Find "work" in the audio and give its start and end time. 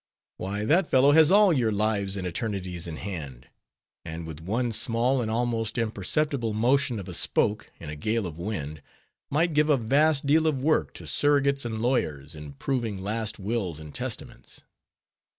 10.63-10.95